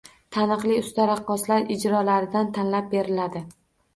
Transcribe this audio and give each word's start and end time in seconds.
Taniqli 0.35 0.77
usta 0.83 1.05
raqqosalar 1.09 1.69
ijrolaridan 1.75 2.49
tanlab 2.57 2.87
beriladi. 2.97 3.45